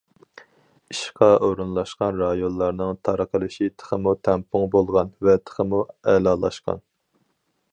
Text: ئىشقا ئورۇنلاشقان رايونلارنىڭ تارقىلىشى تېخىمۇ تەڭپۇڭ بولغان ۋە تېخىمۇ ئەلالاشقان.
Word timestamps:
ئىشقا 0.93 1.27
ئورۇنلاشقان 1.47 2.17
رايونلارنىڭ 2.21 2.97
تارقىلىشى 3.09 3.69
تېخىمۇ 3.83 4.15
تەڭپۇڭ 4.29 4.67
بولغان 4.77 5.13
ۋە 5.29 5.37
تېخىمۇ 5.51 5.83
ئەلالاشقان. 6.15 6.83